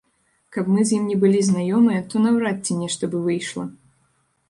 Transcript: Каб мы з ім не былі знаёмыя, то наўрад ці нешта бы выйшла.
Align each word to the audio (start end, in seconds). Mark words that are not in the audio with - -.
Каб 0.55 0.71
мы 0.75 0.85
з 0.91 0.95
ім 1.01 1.03
не 1.09 1.17
былі 1.25 1.43
знаёмыя, 1.51 2.01
то 2.09 2.25
наўрад 2.25 2.57
ці 2.67 2.81
нешта 2.83 3.03
бы 3.15 3.25
выйшла. 3.31 3.73